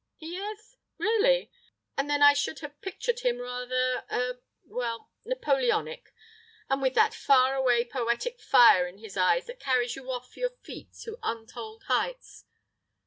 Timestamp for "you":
9.95-10.09